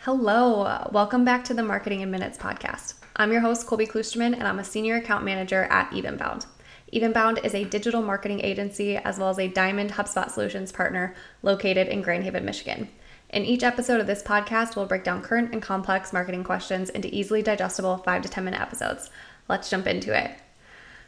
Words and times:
Hello, 0.00 0.88
welcome 0.90 1.24
back 1.24 1.44
to 1.44 1.54
the 1.54 1.62
Marketing 1.62 2.00
in 2.00 2.10
Minutes 2.10 2.38
podcast. 2.38 2.94
I'm 3.16 3.30
your 3.30 3.40
host, 3.40 3.66
Colby 3.66 3.86
Klusterman, 3.86 4.32
and 4.32 4.44
I'm 4.44 4.58
a 4.58 4.64
senior 4.64 4.96
account 4.96 5.24
manager 5.24 5.64
at 5.64 5.90
Evenbound. 5.90 6.46
Evenbound 6.94 7.44
is 7.44 7.54
a 7.54 7.64
digital 7.64 8.00
marketing 8.00 8.40
agency 8.40 8.96
as 8.96 9.18
well 9.18 9.28
as 9.28 9.38
a 9.38 9.48
Diamond 9.48 9.92
HubSpot 9.92 10.30
Solutions 10.30 10.72
partner 10.72 11.14
located 11.42 11.88
in 11.88 12.00
Grand 12.00 12.24
Haven, 12.24 12.44
Michigan. 12.44 12.88
In 13.30 13.44
each 13.44 13.62
episode 13.62 14.00
of 14.00 14.06
this 14.06 14.22
podcast, 14.22 14.76
we'll 14.76 14.86
break 14.86 15.04
down 15.04 15.20
current 15.20 15.52
and 15.52 15.60
complex 15.60 16.12
marketing 16.12 16.44
questions 16.44 16.88
into 16.88 17.14
easily 17.14 17.42
digestible 17.42 17.98
5 17.98 18.22
to 18.22 18.28
10 18.28 18.44
minute 18.44 18.60
episodes. 18.60 19.10
Let's 19.48 19.68
jump 19.68 19.86
into 19.86 20.18
it. 20.18 20.30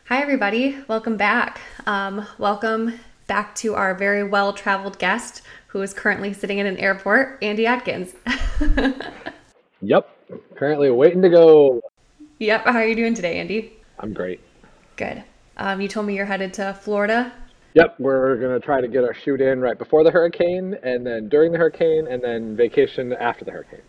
Hi, 0.08 0.20
everybody. 0.20 0.76
Welcome 0.88 1.16
back. 1.16 1.60
Um, 1.86 2.26
welcome 2.36 3.00
back 3.30 3.54
to 3.54 3.76
our 3.76 3.94
very 3.94 4.24
well 4.24 4.52
traveled 4.52 4.98
guest 4.98 5.42
who 5.68 5.80
is 5.82 5.94
currently 5.94 6.32
sitting 6.32 6.58
in 6.58 6.66
an 6.66 6.76
airport, 6.78 7.38
Andy 7.40 7.64
Atkins. 7.64 8.12
yep. 9.80 10.10
Currently 10.56 10.90
waiting 10.90 11.22
to 11.22 11.28
go. 11.28 11.80
Yep. 12.40 12.64
How 12.64 12.78
are 12.78 12.84
you 12.84 12.96
doing 12.96 13.14
today, 13.14 13.38
Andy? 13.38 13.78
I'm 14.00 14.12
great. 14.12 14.40
Good. 14.96 15.22
Um, 15.58 15.80
you 15.80 15.86
told 15.86 16.06
me 16.06 16.16
you're 16.16 16.26
headed 16.26 16.52
to 16.54 16.76
Florida. 16.82 17.32
Yep, 17.74 18.00
we're 18.00 18.34
gonna 18.34 18.58
try 18.58 18.80
to 18.80 18.88
get 18.88 19.04
our 19.04 19.14
shoot 19.14 19.40
in 19.40 19.60
right 19.60 19.78
before 19.78 20.02
the 20.02 20.10
hurricane, 20.10 20.76
and 20.82 21.06
then 21.06 21.28
during 21.28 21.52
the 21.52 21.58
hurricane, 21.58 22.08
and 22.08 22.20
then 22.20 22.56
vacation 22.56 23.12
after 23.12 23.44
the 23.44 23.52
hurricane. 23.52 23.82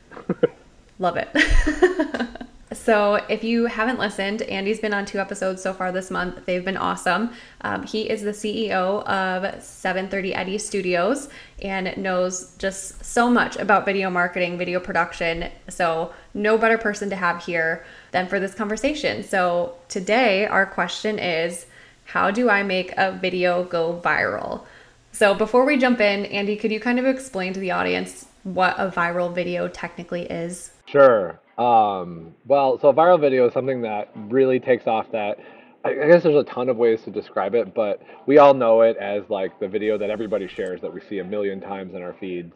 Love 1.00 1.18
it. 1.18 1.30
So, 2.74 3.16
if 3.28 3.44
you 3.44 3.66
haven't 3.66 4.00
listened, 4.00 4.44
Andy's 4.44 4.80
been 4.80 4.94
on 4.94 5.06
two 5.06 5.20
episodes 5.20 5.62
so 5.62 5.74
far 5.74 5.92
this 5.92 6.10
month. 6.10 6.46
They've 6.46 6.64
been 6.64 6.78
awesome. 6.78 7.32
Um, 7.62 7.84
he 7.84 8.10
is 8.10 8.22
the 8.22 8.32
CEO 8.32 9.04
of 9.04 9.62
730 9.62 10.34
Eddy 10.34 10.58
Studios 10.58 11.28
and 11.62 11.96
knows 11.98 12.56
just 12.58 13.04
so 13.04 13.30
much 13.30 13.58
about 13.58 13.86
video 13.86 14.10
marketing, 14.10 14.58
video 14.58 14.80
production. 14.80 15.50
So, 15.68 16.14
no 16.34 16.58
better 16.58 16.78
person 16.78 17.10
to 17.10 17.16
have 17.18 17.44
here 17.44 17.86
than 18.12 18.28
for 18.28 18.40
this 18.40 18.56
conversation. 18.56 19.24
So, 19.24 19.74
today, 19.90 20.46
our 20.46 20.66
question 20.66 21.20
is 21.20 21.66
How 22.06 22.32
do 22.32 22.50
I 22.50 22.64
make 22.64 22.94
a 22.96 23.12
video 23.12 23.66
go 23.66 24.00
viral? 24.02 24.64
So, 25.12 25.34
before 25.34 25.66
we 25.66 25.76
jump 25.76 26.00
in, 26.00 26.26
Andy, 26.28 26.56
could 26.56 26.72
you 26.72 26.80
kind 26.80 27.00
of 27.00 27.06
explain 27.06 27.52
to 27.52 27.60
the 27.60 27.72
audience 27.72 28.28
what 28.44 28.76
a 28.80 28.90
viral 28.90 29.34
video 29.36 29.68
technically 29.68 30.24
is? 30.24 30.72
Sure. 30.86 31.38
Um, 31.62 32.34
well, 32.48 32.80
so 32.80 32.92
viral 32.92 33.20
video 33.20 33.46
is 33.46 33.54
something 33.54 33.84
that 33.84 34.10
really 34.16 34.60
takes 34.60 34.88
off 34.88 35.12
that 35.12 35.38
I 35.86 35.94
guess 35.94 36.24
there's 36.24 36.36
a 36.36 36.44
ton 36.44 36.70
of 36.70 36.78
ways 36.78 37.02
to 37.04 37.12
describe 37.12 37.54
it, 37.54 37.74
but 37.76 38.02
we 38.26 38.40
all 38.40 38.54
know 38.54 38.82
it 38.82 38.98
as 38.98 39.24
like 39.30 39.60
the 39.60 39.68
video 39.68 39.98
that 39.98 40.10
everybody 40.10 40.48
shares 40.48 40.82
that 40.82 40.92
we 40.92 41.02
see 41.02 41.20
a 41.20 41.24
million 41.24 41.60
times 41.60 41.94
in 41.94 42.02
our 42.02 42.14
feeds. 42.14 42.54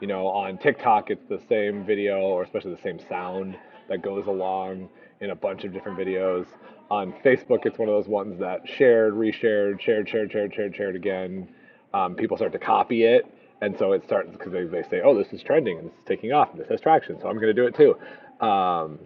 You 0.00 0.06
know, 0.06 0.26
on 0.28 0.58
TikTok, 0.58 1.10
it's 1.10 1.24
the 1.28 1.40
same 1.48 1.84
video 1.84 2.20
or 2.20 2.44
especially 2.44 2.74
the 2.74 2.82
same 2.82 3.00
sound 3.08 3.56
that 3.88 4.02
goes 4.02 4.26
along 4.26 4.88
in 5.20 5.30
a 5.30 5.36
bunch 5.36 5.64
of 5.64 5.72
different 5.72 5.98
videos. 5.98 6.46
On 6.90 7.12
Facebook, 7.24 7.64
it's 7.64 7.78
one 7.78 7.88
of 7.88 7.94
those 7.94 8.08
ones 8.08 8.38
that 8.38 8.68
shared, 8.68 9.14
reshared, 9.14 9.80
shared, 9.80 10.08
shared, 10.08 10.30
shared, 10.30 10.54
shared, 10.54 10.76
shared 10.76 10.96
again. 10.96 11.48
Um, 11.92 12.14
people 12.14 12.36
start 12.36 12.52
to 12.52 12.58
copy 12.58 13.04
it. 13.04 13.26
And 13.60 13.78
so 13.78 13.92
it 13.92 14.04
starts 14.04 14.30
because 14.30 14.52
they, 14.52 14.64
they 14.64 14.82
say, 14.82 15.00
oh, 15.02 15.16
this 15.16 15.32
is 15.32 15.42
trending 15.42 15.78
and 15.78 15.86
this 15.88 15.94
is 15.96 16.04
taking 16.06 16.32
off 16.32 16.50
and 16.50 16.60
this 16.60 16.68
has 16.68 16.80
traction, 16.80 17.18
so 17.20 17.28
I'm 17.28 17.36
going 17.36 17.46
to 17.46 17.54
do 17.54 17.66
it 17.66 17.74
too. 17.74 17.96
Um, 18.40 18.98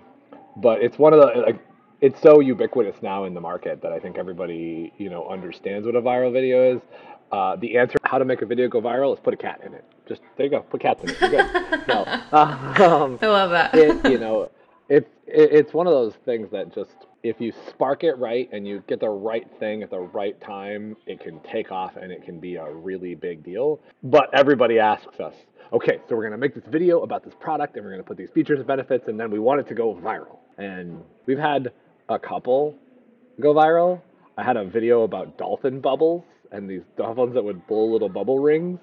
but 0.57 0.83
it's 0.83 0.99
one 0.99 1.13
of 1.13 1.21
the 1.21 1.41
like 1.41 1.61
it's 2.01 2.21
so 2.21 2.41
ubiquitous 2.41 3.03
now 3.03 3.25
in 3.25 3.35
the 3.35 3.41
market 3.41 3.83
that 3.83 3.93
I 3.93 3.99
think 3.99 4.19
everybody 4.19 4.93
you 4.99 5.11
know 5.11 5.29
understands 5.29 5.87
what 5.87 5.97
a 5.97 6.03
viral 6.03 6.33
video 6.33 6.77
is. 6.77 6.83
Uh, 7.31 7.57
the 7.57 7.77
answer 7.77 7.99
how 8.05 8.19
to 8.19 8.25
make 8.25 8.41
a 8.41 8.47
video 8.47 8.69
go 8.69 8.81
viral 8.81 9.13
is 9.13 9.21
put 9.21 9.35
a 9.35 9.37
cat 9.37 9.61
in 9.65 9.75
it. 9.75 9.85
Just 10.09 10.23
there 10.37 10.47
you 10.47 10.51
go, 10.51 10.61
put 10.61 10.81
cats 10.81 11.03
in 11.03 11.11
it. 11.11 11.21
You're 11.21 11.31
good. 11.31 11.85
no, 11.89 12.05
um, 12.33 13.19
I 13.21 13.27
love 13.27 13.51
that. 13.51 13.75
it, 13.75 14.11
you 14.11 14.19
know, 14.19 14.51
it, 14.89 15.11
it 15.27 15.53
it's 15.53 15.75
one 15.75 15.87
of 15.87 15.93
those 15.93 16.15
things 16.25 16.51
that 16.51 16.75
just 16.75 17.07
if 17.23 17.41
you 17.41 17.53
spark 17.69 18.05
it 18.05 18.17
right 18.19 18.49
and 18.53 18.67
you 18.67 18.83
get 18.87 19.01
the 19.01 19.09
right 19.09 19.47
thing 19.59 19.83
at 19.83 19.91
the 19.91 19.99
right 19.99 20.41
time, 20.41 20.97
it 21.07 21.21
can 21.21 21.41
take 21.41 21.73
off 21.73 21.97
and 21.97 22.13
it 22.13 22.25
can 22.25 22.39
be 22.39 22.57
a 22.57 22.71
really 22.71 23.15
big 23.15 23.43
deal. 23.43 23.81
But 24.03 24.31
everybody 24.33 24.79
asks 24.79 25.19
us, 25.21 25.35
okay, 25.73 26.01
so 26.09 26.15
we're 26.15 26.23
to 26.31 26.39
make 26.39 26.55
this 26.55 26.65
video 26.69 27.03
about 27.03 27.25
this 27.25 27.35
product 27.41 27.77
and 27.77 27.85
we're 27.85 27.91
to 27.97 28.05
put 28.05 28.17
these 28.17 28.31
features 28.31 28.59
and 28.59 28.67
benefits 28.67 29.09
and 29.09 29.19
then 29.19 29.31
we 29.31 29.39
want 29.39 29.61
it 29.61 29.69
to 29.69 29.75
go 29.75 29.95
viral. 29.95 30.39
And 30.59 31.03
we've 31.27 31.39
had 31.39 31.73
a 32.09 32.19
couple 32.19 32.77
go 33.41 33.53
viral. 33.55 34.01
I 34.37 34.45
had 34.45 34.57
a 34.57 34.65
video 34.65 35.03
about 35.03 35.37
dolphin 35.37 35.81
bubbles 35.81 36.25
and 36.53 36.71
these 36.71 36.83
dolphins 36.97 37.35
that 37.35 37.43
would 37.43 37.67
blow 37.67 37.85
little 37.87 38.09
bubble 38.09 38.39
rings. 38.39 38.79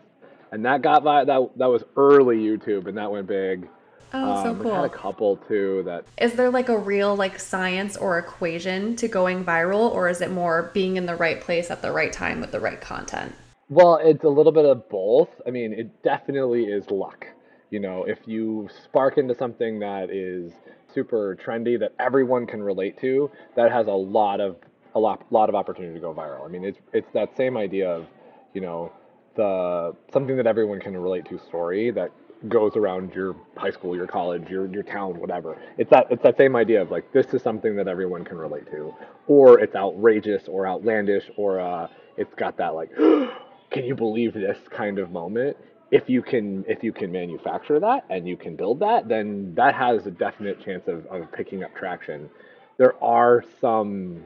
And 0.51 0.63
that 0.65 0.81
got 0.81 1.03
that 1.03 1.25
that 1.27 1.65
was 1.65 1.83
early 1.97 2.37
YouTube 2.37 2.87
and 2.87 2.97
that 2.97 3.11
went 3.11 3.27
big. 3.27 3.67
Oh, 4.15 4.31
um, 4.31 4.43
so 4.57 4.63
cool. 4.63 4.75
had 4.75 4.85
a 4.85 4.89
couple 4.89 5.37
too 5.37 5.83
that. 5.85 6.05
Is 6.19 6.33
there 6.33 6.49
like 6.49 6.69
a 6.69 6.77
real 6.77 7.15
like 7.15 7.39
science 7.39 7.97
or 7.97 8.17
equation 8.17 8.95
to 8.97 9.07
going 9.07 9.43
viral, 9.43 9.91
or 9.91 10.07
is 10.07 10.21
it 10.21 10.31
more 10.31 10.71
being 10.73 10.95
in 10.95 11.05
the 11.05 11.15
right 11.15 11.41
place 11.41 11.69
at 11.69 11.81
the 11.81 11.91
right 11.91 12.13
time 12.13 12.39
with 12.39 12.51
the 12.51 12.59
right 12.59 12.79
content? 12.79 13.33
Well, 13.69 13.97
it's 13.97 14.23
a 14.23 14.29
little 14.29 14.51
bit 14.51 14.65
of 14.65 14.87
both. 14.89 15.29
I 15.45 15.49
mean, 15.49 15.73
it 15.73 16.01
definitely 16.03 16.65
is 16.65 16.89
luck. 16.91 17.27
You 17.71 17.79
know, 17.79 18.03
if 18.03 18.19
you 18.25 18.69
spark 18.83 19.17
into 19.17 19.35
something 19.35 19.79
that 19.79 20.09
is 20.09 20.53
super 20.93 21.37
trendy 21.43 21.77
that 21.79 21.93
everyone 21.99 22.45
can 22.47 22.63
relate 22.63 22.97
to, 23.01 23.29
that 23.55 23.71
has 23.71 23.87
a 23.87 23.91
lot 23.91 24.39
of 24.39 24.57
a 24.93 24.99
lot 24.99 25.29
lot 25.31 25.49
of 25.49 25.55
opportunity 25.55 25.95
to 25.95 25.99
go 25.99 26.13
viral. 26.13 26.45
I 26.45 26.47
mean, 26.47 26.63
it's 26.63 26.79
it's 26.93 27.11
that 27.13 27.35
same 27.35 27.57
idea 27.57 27.89
of, 27.89 28.05
you 28.53 28.61
know, 28.61 28.93
the 29.35 29.95
something 30.13 30.37
that 30.37 30.47
everyone 30.47 30.79
can 30.79 30.95
relate 30.95 31.25
to 31.25 31.39
story 31.39 31.91
that 31.91 32.11
goes 32.47 32.75
around 32.75 33.13
your 33.13 33.35
high 33.57 33.71
school, 33.71 33.95
your 33.95 34.07
college, 34.07 34.49
your 34.49 34.67
your 34.67 34.83
town, 34.83 35.19
whatever. 35.19 35.57
It's 35.77 35.89
that 35.89 36.07
it's 36.09 36.23
that 36.23 36.37
same 36.37 36.55
idea 36.55 36.81
of 36.81 36.91
like 36.91 37.11
this 37.11 37.33
is 37.33 37.41
something 37.41 37.75
that 37.77 37.87
everyone 37.87 38.23
can 38.23 38.37
relate 38.37 38.69
to, 38.71 38.93
or 39.27 39.59
it's 39.59 39.75
outrageous 39.75 40.47
or 40.47 40.67
outlandish, 40.67 41.29
or 41.37 41.59
uh, 41.59 41.87
it's 42.17 42.33
got 42.35 42.57
that 42.57 42.75
like 42.75 42.89
can 43.71 43.85
you 43.85 43.95
believe 43.95 44.33
this 44.33 44.59
kind 44.69 44.99
of 44.99 45.11
moment? 45.11 45.57
If 45.91 46.09
you 46.09 46.21
can 46.21 46.65
if 46.67 46.83
you 46.83 46.91
can 46.91 47.11
manufacture 47.11 47.79
that 47.79 48.05
and 48.09 48.27
you 48.27 48.37
can 48.37 48.55
build 48.55 48.79
that 48.79 49.07
then 49.07 49.53
that 49.55 49.75
has 49.75 50.05
a 50.07 50.11
definite 50.11 50.63
chance 50.63 50.87
of, 50.87 51.05
of 51.07 51.31
picking 51.31 51.63
up 51.63 51.75
traction. 51.75 52.29
There 52.77 53.01
are 53.03 53.43
some 53.61 54.23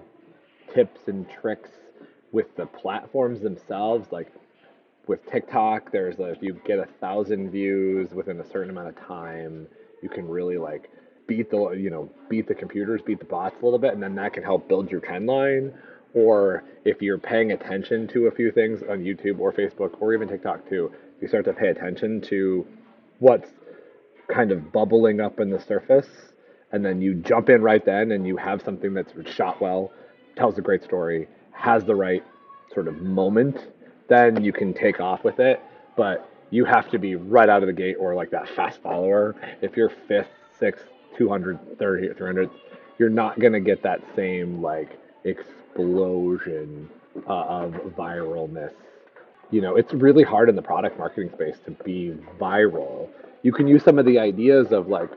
tips 0.74 1.02
and 1.08 1.28
tricks 1.41 1.70
with 2.31 2.56
the 2.56 2.66
platforms 2.66 3.41
themselves 3.41 4.12
like 4.12 4.31
with 5.09 5.25
tiktok 5.30 5.92
there's 5.92 6.20
a, 6.20 6.31
if 6.31 6.38
you 6.42 6.53
get 6.66 6.80
a 6.80 6.88
thousand 7.02 7.50
views 7.52 8.12
within 8.14 8.40
a 8.40 8.47
certain 8.50 8.70
amount 8.70 8.88
of 8.88 8.96
time 9.06 9.68
you 10.02 10.08
can 10.08 10.28
really 10.28 10.58
like 10.58 10.90
beat 11.30 11.50
the 11.52 11.70
you 11.72 11.90
know 11.90 12.09
beat 12.30 12.47
the 12.47 12.56
computers 12.56 13.02
beat 13.06 13.20
the 13.20 13.25
bots 13.25 13.56
a 13.62 13.64
little 13.64 13.80
bit 13.80 13.94
and 13.94 14.02
then 14.02 14.16
that 14.16 14.34
can 14.34 14.44
help 14.44 14.68
build 14.68 14.92
your 14.92 15.00
trend 15.00 15.28
line. 15.28 15.72
Or 16.16 16.64
if 16.86 17.03
you're 17.03 17.20
paying 17.20 17.52
attention 17.52 18.08
to 18.09 18.25
a 18.25 18.31
few 18.31 18.52
things 18.52 18.81
on 18.81 19.03
YouTube 19.03 19.40
or 19.40 19.53
Facebook 19.53 20.02
or 20.02 20.14
even 20.16 20.28
TikTok 20.28 20.68
too, 20.68 20.92
you 21.22 21.28
start 21.28 21.46
to 21.46 21.53
pay 21.53 21.68
attention 21.68 22.20
to 22.22 22.66
what's 23.20 23.47
kind 24.28 24.52
of 24.52 24.72
bubbling 24.72 25.22
up 25.22 25.40
in 25.40 25.52
the 25.52 25.59
surface, 25.59 26.08
and 26.72 26.84
then 26.84 27.00
you 27.00 27.14
jump 27.14 27.50
in 27.50 27.62
right 27.62 27.86
then 27.86 28.12
and 28.12 28.26
you 28.26 28.38
have 28.38 28.62
something 28.64 28.91
that's 28.91 29.14
shot 29.31 29.62
well, 29.62 29.91
tells 30.36 30.58
a 30.58 30.62
great 30.62 30.84
story, 30.84 31.28
has 31.52 31.84
the 31.84 31.96
right 31.96 32.24
sort 32.74 32.88
of 32.88 32.97
moment, 33.02 33.68
then 34.09 34.44
you 34.44 34.52
can 34.52 34.74
take 34.74 35.00
off 35.00 35.24
with 35.24 35.40
it. 35.40 35.62
But 35.96 36.30
you 36.52 36.66
have 36.66 36.90
to 36.92 37.00
be 37.00 37.16
right 37.16 37.50
out 37.50 37.62
of 37.62 37.68
the 37.68 37.74
gate 37.74 37.96
or 38.00 38.16
like 38.16 38.31
that 38.31 38.50
fast 38.50 38.81
follower. 38.81 39.36
If 39.62 39.78
you're 39.78 39.92
fifth, 40.08 40.30
sixth, 40.58 40.86
200, 41.18 41.78
30, 41.78 42.14
300, 42.14 42.50
you're 42.97 43.09
not 43.09 43.40
going 43.40 43.53
to 43.53 43.59
get 43.59 43.84
that 43.84 44.02
same 44.16 44.62
like 44.62 45.00
explosion 45.24 46.90
uh, 47.28 47.44
of 47.44 47.74
viralness. 47.97 48.74
You 49.52 49.61
know, 49.61 49.76
it's 49.76 49.94
really 49.94 50.23
hard 50.23 50.50
in 50.50 50.56
the 50.56 50.61
product 50.61 50.97
marketing 50.97 51.32
space 51.34 51.58
to 51.66 51.72
be 51.72 52.16
viral. 52.40 53.09
You 53.41 53.52
can 53.52 53.67
use 53.67 53.84
some 53.84 53.97
of 53.97 54.06
the 54.06 54.20
ideas 54.20 54.72
of 54.72 54.88
like 54.88 55.09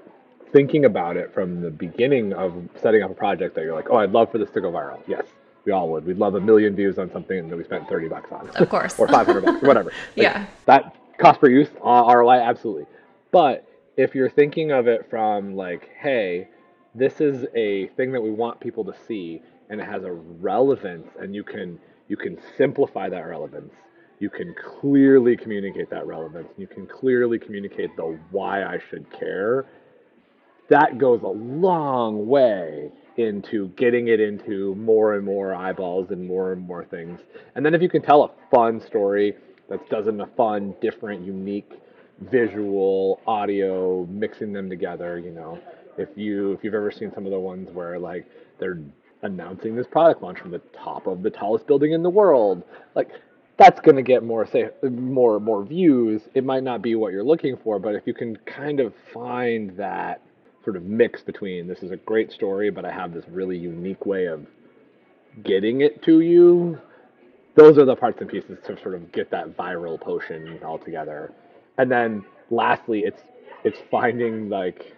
thinking 0.52 0.84
about 0.84 1.16
it 1.16 1.32
from 1.32 1.60
the 1.60 1.70
beginning 1.70 2.32
of 2.32 2.54
setting 2.80 3.02
up 3.02 3.10
a 3.10 3.14
project 3.14 3.54
that 3.54 3.64
you're 3.64 3.74
like, 3.74 3.90
oh, 3.90 3.96
I'd 3.96 4.12
love 4.12 4.30
for 4.30 4.38
this 4.38 4.50
to 4.50 4.60
go 4.60 4.70
viral. 4.70 5.02
Yes, 5.06 5.24
we 5.64 5.72
all 5.72 5.88
would. 5.90 6.04
We'd 6.04 6.18
love 6.18 6.34
a 6.34 6.40
million 6.40 6.74
views 6.74 6.98
on 6.98 7.10
something 7.12 7.48
that 7.48 7.56
we 7.56 7.64
spent 7.64 7.88
30 7.88 8.08
bucks 8.08 8.32
on. 8.32 8.48
Of 8.56 8.68
course. 8.68 8.98
or 8.98 9.08
500 9.08 9.40
bucks 9.44 9.62
or 9.62 9.66
whatever. 9.66 9.90
Like, 10.16 10.24
yeah. 10.24 10.46
That 10.66 10.96
cost 11.18 11.40
per 11.40 11.48
use, 11.48 11.68
uh, 11.84 12.12
ROI, 12.14 12.40
absolutely. 12.40 12.86
But 13.30 13.66
if 13.96 14.14
you're 14.14 14.30
thinking 14.30 14.72
of 14.72 14.88
it 14.88 15.08
from 15.08 15.54
like, 15.54 15.90
hey, 16.00 16.48
this 16.94 17.20
is 17.20 17.46
a 17.54 17.88
thing 17.88 18.12
that 18.12 18.20
we 18.20 18.30
want 18.30 18.60
people 18.60 18.84
to 18.84 18.94
see 19.06 19.40
and 19.70 19.80
it 19.80 19.84
has 19.84 20.04
a 20.04 20.12
relevance 20.12 21.08
and 21.18 21.34
you 21.34 21.42
can 21.42 21.78
you 22.08 22.16
can 22.16 22.38
simplify 22.56 23.08
that 23.08 23.26
relevance 23.26 23.72
you 24.18 24.28
can 24.28 24.54
clearly 24.80 25.36
communicate 25.36 25.88
that 25.88 26.06
relevance 26.06 26.48
you 26.58 26.66
can 26.66 26.86
clearly 26.86 27.38
communicate 27.38 27.94
the 27.96 28.18
why 28.30 28.62
i 28.64 28.78
should 28.90 29.06
care 29.10 29.64
that 30.68 30.98
goes 30.98 31.22
a 31.22 31.26
long 31.26 32.26
way 32.26 32.90
into 33.16 33.68
getting 33.70 34.08
it 34.08 34.20
into 34.20 34.74
more 34.76 35.14
and 35.14 35.24
more 35.24 35.54
eyeballs 35.54 36.10
and 36.10 36.26
more 36.26 36.52
and 36.52 36.66
more 36.66 36.84
things. 36.84 37.20
And 37.54 37.64
then 37.64 37.74
if 37.74 37.82
you 37.82 37.88
can 37.88 38.02
tell 38.02 38.24
a 38.24 38.30
fun 38.50 38.80
story 38.80 39.34
that 39.68 39.88
does 39.90 40.06
in 40.06 40.20
a 40.20 40.26
fun, 40.26 40.74
different, 40.80 41.24
unique 41.24 41.70
visual, 42.20 43.20
audio, 43.26 44.06
mixing 44.06 44.52
them 44.52 44.68
together, 44.68 45.18
you 45.18 45.30
know, 45.30 45.58
if 45.98 46.08
you 46.16 46.52
if 46.52 46.64
you've 46.64 46.74
ever 46.74 46.90
seen 46.90 47.12
some 47.14 47.26
of 47.26 47.32
the 47.32 47.38
ones 47.38 47.70
where 47.72 47.98
like 47.98 48.26
they're 48.58 48.80
announcing 49.22 49.76
this 49.76 49.86
product 49.86 50.22
launch 50.22 50.38
from 50.38 50.50
the 50.50 50.60
top 50.72 51.06
of 51.06 51.22
the 51.22 51.30
tallest 51.30 51.66
building 51.66 51.92
in 51.92 52.02
the 52.02 52.10
world, 52.10 52.62
like 52.94 53.10
that's 53.58 53.80
going 53.80 53.96
to 53.96 54.02
get 54.02 54.22
more 54.22 54.46
say 54.46 54.70
more 54.82 55.38
more 55.38 55.64
views. 55.64 56.22
It 56.34 56.44
might 56.44 56.62
not 56.62 56.82
be 56.82 56.94
what 56.94 57.12
you're 57.12 57.24
looking 57.24 57.56
for, 57.62 57.78
but 57.78 57.94
if 57.94 58.06
you 58.06 58.14
can 58.14 58.36
kind 58.46 58.80
of 58.80 58.94
find 59.12 59.76
that 59.76 60.22
sort 60.64 60.76
of 60.76 60.84
mix 60.84 61.22
between 61.22 61.66
this 61.66 61.82
is 61.82 61.90
a 61.90 61.96
great 61.96 62.32
story, 62.32 62.70
but 62.70 62.84
I 62.84 62.92
have 62.92 63.12
this 63.12 63.24
really 63.28 63.58
unique 63.58 64.06
way 64.06 64.26
of 64.26 64.46
getting 65.42 65.80
it 65.80 66.02
to 66.04 66.20
you. 66.20 66.78
Those 67.54 67.78
are 67.78 67.84
the 67.84 67.96
parts 67.96 68.20
and 68.20 68.30
pieces 68.30 68.58
to 68.66 68.80
sort 68.80 68.94
of 68.94 69.12
get 69.12 69.30
that 69.30 69.56
viral 69.56 70.00
potion 70.00 70.58
all 70.64 70.78
together. 70.78 71.32
And 71.78 71.90
then 71.90 72.24
lastly, 72.50 73.00
it's 73.00 73.22
it's 73.64 73.78
finding 73.90 74.48
like 74.48 74.94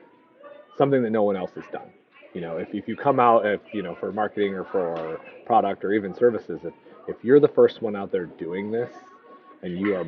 something 0.77 1.03
that 1.03 1.11
no 1.11 1.23
one 1.23 1.37
else 1.37 1.53
has 1.55 1.65
done. 1.73 1.91
You 2.33 2.41
know, 2.41 2.57
if, 2.57 2.75
if 2.75 2.89
you 2.89 2.97
come 2.97 3.21
out 3.21 3.47
if 3.47 3.61
you 3.73 3.83
know 3.83 3.95
for 3.95 4.13
marketing 4.13 4.55
or 4.55 4.65
for 4.65 5.21
product 5.47 5.85
or 5.85 5.93
even 5.93 6.15
services, 6.15 6.61
if 6.65 6.75
if 7.09 7.17
you're 7.23 7.41
the 7.41 7.49
first 7.49 7.83
one 7.83 7.97
out 7.97 8.11
there 8.11 8.27
doing 8.27 8.71
this 8.71 8.91
and 9.63 9.79
you 9.79 9.95
are 9.95 10.07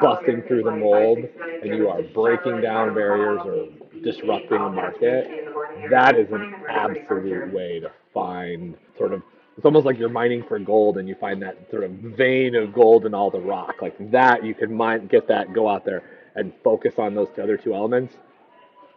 busting 0.00 0.42
through 0.42 0.62
the 0.64 0.70
mold 0.70 1.18
and 1.62 1.74
you 1.76 1.88
are 1.88 2.02
breaking 2.02 2.60
down 2.60 2.94
barriers 2.94 3.40
or 3.44 3.68
disrupting 4.02 4.58
the 4.58 4.70
market, 4.70 5.48
that 5.90 6.16
is 6.16 6.30
an 6.32 6.54
absolute 6.68 7.52
way 7.52 7.80
to 7.80 7.90
find 8.12 8.76
sort 8.96 9.12
of 9.12 9.22
it's 9.56 9.64
almost 9.66 9.84
like 9.84 9.98
you're 9.98 10.08
mining 10.08 10.42
for 10.42 10.58
gold 10.58 10.96
and 10.96 11.06
you 11.06 11.14
find 11.14 11.42
that 11.42 11.70
sort 11.70 11.84
of 11.84 11.90
vein 11.90 12.54
of 12.54 12.72
gold 12.72 13.04
in 13.04 13.12
all 13.12 13.30
the 13.30 13.40
rock. 13.40 13.82
Like 13.82 13.94
that 14.10 14.42
you 14.42 14.54
can 14.54 14.74
mine 14.74 15.06
get 15.06 15.28
that, 15.28 15.52
go 15.52 15.68
out 15.68 15.84
there 15.84 16.02
and 16.34 16.52
focus 16.64 16.94
on 16.98 17.14
those 17.14 17.28
other 17.40 17.58
two 17.58 17.74
elements. 17.74 18.14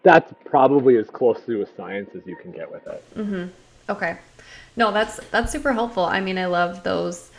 That's 0.04 0.34
probably 0.46 0.96
as 0.98 1.10
close 1.10 1.42
to 1.48 1.64
a 1.64 1.68
science 1.76 2.12
as 2.16 2.22
you 2.26 2.38
can 2.38 2.52
get 2.52 2.72
with 2.72 2.88
it. 2.88 3.04
Mm-hmm. 3.16 3.48
Okay. 3.90 4.18
No, 4.78 4.94
that's 4.94 5.18
that's 5.32 5.52
super 5.52 5.74
helpful. 5.74 6.06
I 6.06 6.22
mean, 6.22 6.38
I 6.38 6.46
love 6.46 6.84
those. 6.84 7.30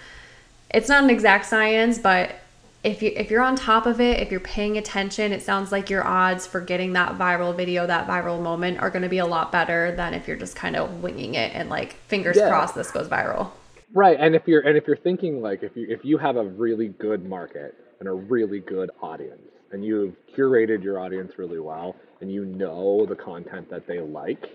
It's 0.71 0.91
not 0.91 1.05
an 1.05 1.11
exact 1.11 1.47
science, 1.47 1.99
but 1.99 2.35
if 2.85 3.03
you 3.03 3.13
if 3.17 3.31
you're 3.31 3.43
on 3.43 3.57
top 3.57 3.87
of 3.87 3.99
it, 3.99 4.21
if 4.21 4.31
you're 4.31 4.41
paying 4.41 4.77
attention, 4.77 5.33
it 5.33 5.43
sounds 5.43 5.73
like 5.73 5.89
your 5.89 6.07
odds 6.07 6.47
for 6.47 6.61
getting 6.61 6.93
that 6.93 7.17
viral 7.19 7.57
video, 7.57 7.87
that 7.87 8.07
viral 8.07 8.43
moment 8.43 8.79
are 8.79 8.91
going 8.91 9.03
to 9.03 9.09
be 9.09 9.19
a 9.19 9.27
lot 9.27 9.51
better 9.51 9.97
than 9.97 10.13
if 10.13 10.29
you're 10.29 10.37
just 10.37 10.55
kind 10.55 10.77
of 10.77 11.03
winging 11.03 11.35
it 11.35 11.53
and 11.55 11.71
like 11.71 11.95
fingers 12.09 12.37
yeah. 12.37 12.49
crossed 12.49 12.75
this 12.75 12.91
goes 12.91 13.09
viral. 13.09 13.51
Right, 13.95 14.19
and 14.21 14.35
if 14.35 14.47
you're 14.47 14.61
and 14.61 14.77
if 14.77 14.87
you're 14.87 14.99
thinking 14.99 15.41
like 15.41 15.63
if 15.63 15.75
you 15.75 15.87
if 15.89 16.05
you 16.05 16.19
have 16.19 16.37
a 16.37 16.45
really 16.45 16.89
good 16.89 17.27
market 17.27 17.75
and 18.01 18.09
a 18.09 18.13
really 18.13 18.61
good 18.61 18.91
audience 19.01 19.41
and 19.73 19.83
you've 19.83 20.15
curated 20.37 20.83
your 20.83 21.01
audience 21.01 21.33
really 21.39 21.61
well 21.61 21.97
and 22.21 22.31
you 22.31 22.45
know 22.45 23.07
the 23.07 23.17
content 23.17 23.71
that 23.71 23.87
they 23.87 24.01
like, 24.01 24.51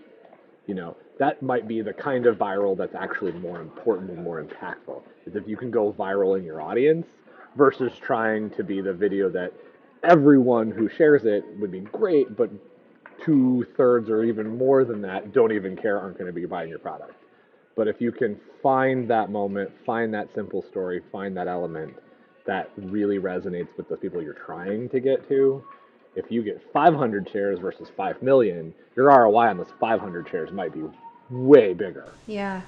you 0.67 0.75
know, 0.75 0.95
that 1.17 1.41
might 1.41 1.67
be 1.67 1.81
the 1.81 1.93
kind 1.93 2.27
of 2.27 2.37
viral 2.37 2.77
that's 2.77 2.95
actually 2.95 3.31
more 3.31 3.59
important 3.59 4.11
and 4.11 4.23
more 4.23 4.43
impactful. 4.43 5.01
Is 5.25 5.35
if 5.35 5.47
you 5.47 5.57
can 5.57 5.71
go 5.71 5.91
viral 5.91 6.37
in 6.37 6.43
your 6.43 6.61
audience 6.61 7.07
versus 7.55 7.91
trying 8.01 8.49
to 8.51 8.63
be 8.63 8.81
the 8.81 8.93
video 8.93 9.29
that 9.29 9.53
everyone 10.03 10.71
who 10.71 10.89
shares 10.89 11.25
it 11.25 11.43
would 11.59 11.71
be 11.71 11.81
great, 11.81 12.35
but 12.35 12.49
two 13.23 13.65
thirds 13.75 14.09
or 14.09 14.23
even 14.23 14.57
more 14.57 14.85
than 14.85 15.01
that 15.01 15.33
don't 15.33 15.51
even 15.51 15.75
care, 15.75 15.99
aren't 15.99 16.17
going 16.17 16.27
to 16.27 16.33
be 16.33 16.45
buying 16.45 16.69
your 16.69 16.79
product. 16.79 17.13
But 17.75 17.87
if 17.87 17.99
you 17.99 18.11
can 18.11 18.39
find 18.61 19.09
that 19.09 19.29
moment, 19.29 19.71
find 19.85 20.13
that 20.13 20.33
simple 20.33 20.61
story, 20.61 21.01
find 21.11 21.35
that 21.37 21.47
element 21.47 21.95
that 22.45 22.71
really 22.77 23.19
resonates 23.19 23.67
with 23.77 23.89
the 23.89 23.97
people 23.97 24.21
you're 24.21 24.33
trying 24.33 24.89
to 24.89 24.99
get 24.99 25.27
to, 25.29 25.63
if 26.15 26.31
you 26.31 26.43
get 26.43 26.61
500 26.73 27.29
shares 27.31 27.59
versus 27.59 27.89
5 27.95 28.21
million, 28.21 28.73
your 28.95 29.07
ROI 29.07 29.49
on 29.49 29.57
those 29.57 29.71
500 29.79 30.27
shares 30.29 30.51
might 30.51 30.73
be 30.73 30.81
way 31.29 31.73
bigger. 31.73 32.11
Yeah. 32.27 32.61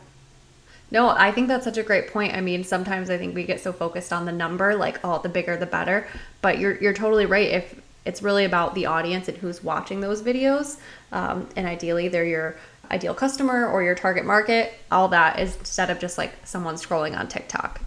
No, 0.92 1.08
I 1.08 1.32
think 1.32 1.48
that's 1.48 1.64
such 1.64 1.78
a 1.78 1.84
great 1.84 2.10
point. 2.10 2.36
I 2.36 2.42
mean, 2.42 2.66
sometimes 2.66 3.10
I 3.10 3.18
think 3.18 3.34
we 3.34 3.46
get 3.46 3.62
so 3.62 3.72
focused 3.72 4.12
on 4.12 4.26
the 4.26 4.32
number, 4.32 4.76
like, 4.76 5.00
oh, 5.06 5.20
the 5.20 5.30
bigger 5.30 5.56
the 5.56 5.66
better. 5.66 6.06
But 6.42 6.60
you're 6.60 6.78
you're 6.78 6.94
totally 6.94 7.26
right. 7.26 7.50
If 7.50 7.82
it's 8.06 8.22
really 8.22 8.46
about 8.46 8.76
the 8.76 8.88
audience 8.88 9.28
and 9.28 9.38
who's 9.38 9.64
watching 9.64 10.02
those 10.02 10.22
videos, 10.22 10.78
um, 11.12 11.48
and 11.56 11.66
ideally 11.66 12.10
they're 12.10 12.26
your 12.26 12.58
ideal 12.90 13.14
customer 13.14 13.68
or 13.68 13.84
your 13.84 13.96
target 13.96 14.26
market, 14.26 14.74
all 14.92 15.08
that 15.08 15.40
is 15.40 15.56
instead 15.58 15.90
of 15.90 15.98
just 15.98 16.18
like 16.18 16.34
someone 16.44 16.76
scrolling 16.76 17.18
on 17.18 17.28
TikTok. 17.28 17.82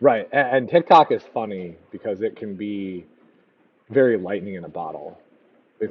Right, 0.00 0.28
and 0.32 0.68
TikTok 0.68 1.10
is 1.10 1.22
funny 1.22 1.74
because 1.90 2.20
it 2.22 2.36
can 2.36 2.54
be 2.54 3.06
very 3.90 4.16
lightning 4.16 4.54
in 4.54 4.64
a 4.64 4.68
bottle. 4.68 5.18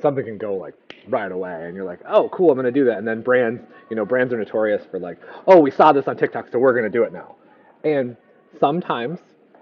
Something 0.02 0.26
can 0.26 0.38
go 0.38 0.56
like 0.56 0.74
right 1.08 1.32
away 1.32 1.68
and 1.68 1.76
you're 1.76 1.86
like 1.86 2.00
oh 2.08 2.28
cool 2.30 2.50
i'm 2.50 2.56
going 2.56 2.66
to 2.66 2.72
do 2.72 2.86
that. 2.86 2.98
And 2.98 3.08
then 3.08 3.22
brands 3.22 3.62
you 3.90 3.96
know 3.96 4.06
brands 4.06 4.34
are 4.34 4.38
notorious 4.38 4.84
for 4.90 5.00
like 5.00 5.20
oh 5.48 5.60
we 5.60 5.72
saw 5.72 5.92
this 5.92 6.08
on 6.08 6.18
tiktok 6.18 6.52
so 6.52 6.60
we're 6.60 6.74
going 6.74 6.92
to 6.92 6.98
do 6.98 7.04
it 7.04 7.14
now. 7.14 7.36
And 7.84 8.18
sometimes 8.60 9.20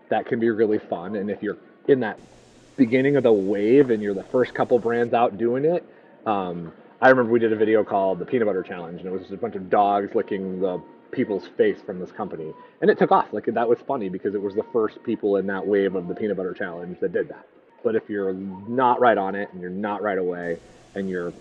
that 0.10 0.26
can 0.26 0.40
be 0.40 0.50
really 0.50 0.80
fun 0.80 1.16
and 1.16 1.30
if 1.30 1.44
you're 1.44 1.58
in 1.88 2.00
that 2.02 2.20
beginning 2.78 3.16
of 3.18 3.24
the 3.24 3.34
wave 3.34 3.90
and 3.90 4.02
you're 4.02 4.14
the 4.14 4.24
first 4.24 4.54
couple 4.54 4.80
brands 4.80 5.14
out 5.14 5.38
doing 5.38 5.66
it 5.66 5.84
um, 6.26 6.72
i 7.02 7.10
remember 7.10 7.32
we 7.32 7.40
did 7.40 7.52
a 7.52 7.56
video 7.56 7.84
called 7.84 8.20
the 8.20 8.26
peanut 8.26 8.48
butter 8.48 8.64
challenge 8.64 9.00
and 9.00 9.08
it 9.08 9.12
was 9.12 9.22
just 9.22 9.34
a 9.34 9.38
bunch 9.38 9.56
of 9.56 9.70
dogs 9.70 10.14
licking 10.16 10.60
the 10.60 10.82
people's 11.14 11.48
face 11.58 11.82
from 11.86 12.00
this 12.00 12.12
company 12.12 12.52
and 12.82 12.90
it 12.90 12.98
took 12.98 13.12
off. 13.12 13.32
Like 13.32 13.46
that 13.46 13.70
was 13.70 13.80
funny 13.88 14.10
because 14.10 14.36
it 14.36 14.42
was 14.42 14.56
the 14.56 14.66
first 14.74 15.02
people 15.04 15.38
in 15.38 15.48
that 15.48 15.66
wave 15.66 15.96
of 15.96 16.08
the 16.08 16.16
peanut 16.16 16.36
butter 16.36 16.54
challenge 16.54 17.00
that 17.00 17.14
did 17.14 17.30
that 17.30 17.48
but 17.84 17.96
if 17.96 18.10
you're 18.10 18.34
not 18.34 19.00
right 19.00 19.18
on 19.18 19.36
it 19.36 19.50
and 19.52 19.62
you're 19.62 19.70
not 19.70 20.02
right 20.02 20.18
away 20.18 20.58
and 20.96 21.10
you're 21.10 21.34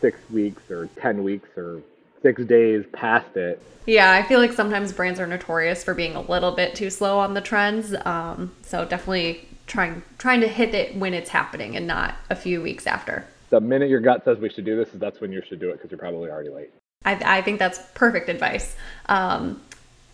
six 0.00 0.18
weeks 0.30 0.70
or 0.70 0.88
10 0.96 1.22
weeks 1.22 1.48
or 1.56 1.82
six 2.22 2.42
days 2.44 2.84
past 2.92 3.36
it. 3.36 3.62
Yeah, 3.86 4.12
I 4.12 4.22
feel 4.22 4.40
like 4.40 4.52
sometimes 4.52 4.92
brands 4.92 5.20
are 5.20 5.26
notorious 5.26 5.84
for 5.84 5.94
being 5.94 6.14
a 6.14 6.20
little 6.20 6.52
bit 6.52 6.74
too 6.74 6.90
slow 6.90 7.18
on 7.18 7.34
the 7.34 7.40
trends. 7.40 7.94
Um, 8.04 8.52
so 8.62 8.84
definitely 8.84 9.48
trying 9.66 10.02
trying 10.18 10.40
to 10.40 10.48
hit 10.48 10.74
it 10.74 10.96
when 10.96 11.14
it's 11.14 11.30
happening 11.30 11.76
and 11.76 11.86
not 11.86 12.14
a 12.28 12.36
few 12.36 12.60
weeks 12.60 12.86
after. 12.86 13.24
The 13.50 13.60
minute 13.60 13.88
your 13.88 14.00
gut 14.00 14.24
says 14.24 14.38
we 14.38 14.48
should 14.48 14.64
do 14.64 14.76
this, 14.76 14.88
that's 14.94 15.20
when 15.20 15.32
you 15.32 15.42
should 15.48 15.60
do 15.60 15.70
it 15.70 15.74
because 15.74 15.90
you're 15.90 15.98
probably 15.98 16.30
already 16.30 16.50
late. 16.50 16.70
I, 17.04 17.38
I 17.38 17.42
think 17.42 17.58
that's 17.58 17.80
perfect 17.94 18.28
advice. 18.28 18.76
Um, 19.06 19.60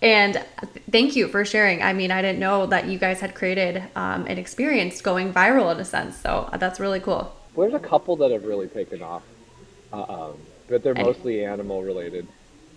and 0.07 0.41
thank 0.93 1.17
you 1.17 1.27
for 1.27 1.45
sharing. 1.45 1.83
I 1.83 1.93
mean, 1.93 2.13
I 2.13 2.23
didn't 2.23 2.39
know 2.39 2.67
that 2.67 2.87
you 2.87 2.97
guys 2.97 3.19
had 3.19 3.35
created 3.35 3.83
um, 3.97 4.25
an 4.29 4.39
experience 4.39 5.01
going 5.01 5.33
viral 5.33 5.75
in 5.75 5.81
a 5.81 5.85
sense. 5.85 6.17
So 6.17 6.49
that's 6.59 6.79
really 6.79 7.01
cool. 7.01 7.35
There's 7.57 7.75
a 7.75 7.81
couple 7.81 8.15
that 8.17 8.31
have 8.31 8.45
really 8.45 8.69
taken 8.69 9.03
off, 9.03 9.25
uh, 9.93 10.03
um, 10.03 10.35
but 10.69 10.85
they're 10.85 10.95
mostly 10.95 11.45
animal 11.45 11.83
related. 11.83 12.29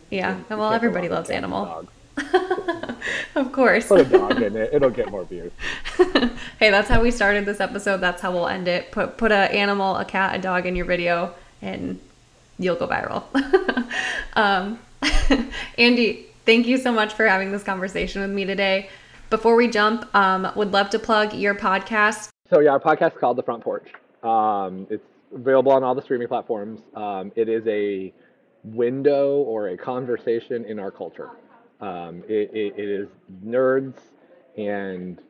Yeah, 0.10 0.40
well, 0.50 0.74
everybody 0.74 1.08
loves 1.08 1.30
animal. 1.30 1.88
of 3.36 3.52
course. 3.52 3.88
Put 3.88 4.08
a 4.08 4.10
dog 4.10 4.42
in 4.42 4.56
it; 4.56 4.74
it'll 4.74 4.90
get 4.90 5.12
more 5.12 5.24
views. 5.24 5.52
hey, 6.60 6.72
that's 6.72 6.90
how 6.90 7.00
we 7.00 7.12
started 7.12 7.46
this 7.46 7.60
episode. 7.60 7.98
That's 7.98 8.24
how 8.24 8.32
we'll 8.32 8.48
end 8.48 8.68
it. 8.68 8.92
Put 8.92 9.18
put 9.18 9.32
an 9.32 9.52
animal, 9.52 9.98
a 9.98 10.06
cat, 10.06 10.36
a 10.36 10.42
dog 10.42 10.66
in 10.66 10.76
your 10.76 10.86
video, 10.86 11.36
and 11.62 12.00
you'll 12.58 12.76
go 12.76 12.88
viral. 12.88 13.24
um, 14.34 14.80
Andy, 15.78 16.29
thank 16.50 16.66
you 16.66 16.80
so 16.80 16.92
much 16.92 17.14
for 17.14 17.28
having 17.28 17.52
this 17.52 17.62
conversation 17.62 18.24
with 18.24 18.32
me 18.32 18.44
today. 18.44 18.90
Before 19.30 19.56
we 19.56 19.68
jump, 19.68 20.10
um, 20.16 20.52
would 20.56 20.74
love 20.74 20.90
to 20.90 20.98
plug 20.98 21.36
your 21.36 21.54
podcast. 21.54 22.30
So 22.50 22.60
yeah, 22.60 22.72
our 22.72 22.80
podcast 22.80 23.14
is 23.14 23.20
called 23.20 23.38
The 23.38 23.44
Front 23.44 23.64
Porch. 23.64 23.88
Um, 24.24 24.88
it's 24.90 25.06
available 25.32 25.72
on 25.72 25.84
all 25.84 25.94
the 25.94 26.02
streaming 26.02 26.28
platforms. 26.28 26.80
Um, 26.96 27.32
it 27.36 27.50
is 27.50 27.68
a 27.68 28.12
window 28.64 29.38
or 29.44 29.68
a 29.68 29.78
conversation 29.78 30.66
in 30.66 30.80
our 30.80 30.90
culture. 30.90 31.30
Um, 31.82 32.24
it, 32.28 32.50
it, 32.52 32.74
it 32.80 32.90
is 32.90 33.10
nerds 33.46 34.00
and 34.58 35.22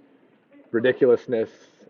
ridiculousness 0.72 1.50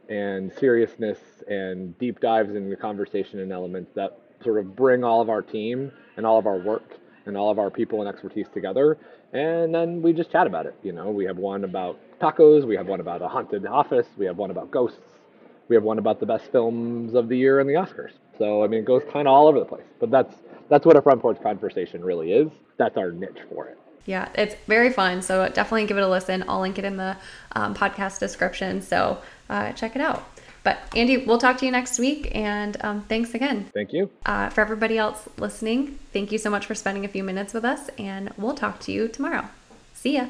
and 0.09 0.51
seriousness 0.53 1.19
and 1.48 1.95
deep 2.00 2.19
dives 2.19 2.55
into 2.55 2.75
conversation 2.75 3.41
and 3.41 3.51
elements 3.51 3.91
that 3.93 4.19
sort 4.43 4.57
of 4.57 4.75
bring 4.75 5.03
all 5.03 5.21
of 5.21 5.29
our 5.29 5.43
team 5.43 5.91
and 6.17 6.25
all 6.25 6.39
of 6.39 6.48
our 6.48 6.57
work 6.57 6.98
and 7.29 7.38
all 7.38 7.50
of 7.50 7.57
our 7.59 7.69
people 7.69 8.01
and 8.01 8.09
expertise 8.09 8.48
together. 8.53 8.98
And 9.31 9.74
then 9.74 10.01
we 10.01 10.12
just 10.12 10.31
chat 10.31 10.48
about 10.48 10.65
it. 10.65 10.75
You 10.83 10.91
know, 10.91 11.09
we 11.09 11.24
have 11.25 11.38
one 11.38 11.63
about 11.63 11.98
tacos, 12.19 12.65
we 12.65 12.75
have 12.75 12.88
one 12.88 13.00
about 13.00 13.21
a 13.21 13.27
haunted 13.27 13.65
office, 13.65 14.07
we 14.17 14.25
have 14.25 14.38
one 14.38 14.51
about 14.51 14.69
ghosts, 14.71 15.00
we 15.69 15.75
have 15.75 15.83
one 15.83 16.00
about 16.00 16.19
the 16.19 16.25
best 16.25 16.51
films 16.51 17.13
of 17.13 17.29
the 17.29 17.38
year 17.38 17.59
and 17.59 17.69
the 17.69 17.75
Oscars. 17.75 18.12
So 18.38 18.63
I 18.63 18.67
mean, 18.67 18.81
it 18.81 18.86
goes 18.86 19.03
kind 19.12 19.27
of 19.27 19.33
all 19.33 19.48
over 19.48 19.59
the 19.59 19.65
place. 19.65 19.86
But 20.00 20.12
that's 20.12 20.36
that's 20.67 20.86
what 20.86 20.98
a 20.98 21.01
front 21.01 21.21
porch 21.21 21.41
conversation 21.41 22.03
really 22.03 22.33
is. 22.33 22.50
That's 22.77 22.98
our 22.98 23.12
niche 23.12 23.39
for 23.50 23.67
it. 23.67 23.77
Yeah, 24.05 24.29
it's 24.33 24.55
very 24.67 24.91
fun. 24.91 25.21
So 25.21 25.48
definitely 25.50 25.86
give 25.86 25.98
it 25.98 26.03
a 26.03 26.07
listen. 26.07 26.43
I'll 26.48 26.62
link 26.62 26.79
it 26.79 26.86
in 26.86 26.98
the 26.98 27.15
um, 27.51 27.75
podcast 27.75 28.19
description. 28.19 28.81
So 28.81 29.19
uh, 29.50 29.71
check 29.74 29.95
it 29.95 30.01
out. 30.01 30.27
But 30.63 30.79
Andy, 30.95 31.17
we'll 31.17 31.37
talk 31.37 31.57
to 31.59 31.65
you 31.65 31.71
next 31.71 31.99
week. 31.99 32.31
And 32.35 32.77
um, 32.81 33.01
thanks 33.03 33.33
again. 33.33 33.69
Thank 33.73 33.93
you. 33.93 34.09
Uh, 34.25 34.49
for 34.49 34.61
everybody 34.61 34.97
else 34.97 35.27
listening, 35.37 35.99
thank 36.13 36.31
you 36.31 36.37
so 36.37 36.49
much 36.49 36.65
for 36.65 36.75
spending 36.75 37.05
a 37.05 37.07
few 37.07 37.23
minutes 37.23 37.53
with 37.53 37.65
us. 37.65 37.89
And 37.97 38.31
we'll 38.37 38.55
talk 38.55 38.79
to 38.81 38.91
you 38.91 39.07
tomorrow. 39.07 39.47
See 39.93 40.15
ya. 40.15 40.27